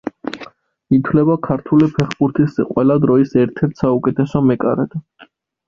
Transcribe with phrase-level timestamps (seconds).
[0.97, 5.01] ითვლება ქართული ფეხბურთის ყველა დროის ერთ-ერთ საუკეთესო მეკარედ.